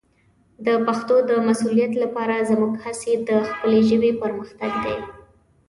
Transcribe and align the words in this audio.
د 0.65 0.67
پښتو 0.85 1.15
د 1.29 1.31
مسوولیت 1.47 1.93
لپاره 2.03 2.45
زموږ 2.49 2.73
هڅې 2.83 3.13
د 3.29 3.29
خپلې 3.49 3.79
ژبې 3.89 4.11
پرمختګ 4.21 4.71
دی. 4.83 4.97